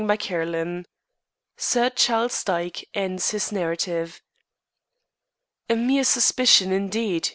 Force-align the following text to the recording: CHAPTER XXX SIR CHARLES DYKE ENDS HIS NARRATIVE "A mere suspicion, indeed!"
CHAPTER 0.01 0.43
XXX 0.47 0.85
SIR 1.57 1.89
CHARLES 1.91 2.43
DYKE 2.45 2.85
ENDS 2.95 3.29
HIS 3.29 3.51
NARRATIVE 3.51 4.19
"A 5.69 5.75
mere 5.75 6.03
suspicion, 6.03 6.71
indeed!" 6.71 7.29